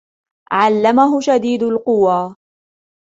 عَلَّمَهُ 0.51 1.21
شَدِيدُ 1.21 1.63
الْقُوَى 1.63 2.35